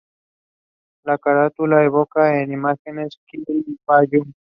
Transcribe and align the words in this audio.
La 1.03 1.19
carátula 1.19 1.83
evoca 1.83 2.23
a 2.29 2.41
imágenes 2.41 3.19
de 3.31 3.43
Quilapayún. 3.45 4.33